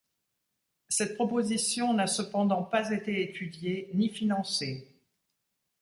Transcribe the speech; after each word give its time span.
Cette 0.89 1.13
proposition 1.13 1.93
n'a 1.93 2.07
cependant 2.07 2.63
pas 2.63 2.89
été 2.91 3.21
étudiée, 3.21 3.91
ni 3.93 4.09
financée. 4.09 4.97